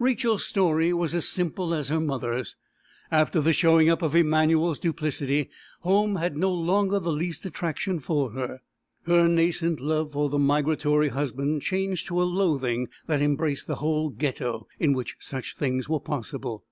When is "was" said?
0.92-1.14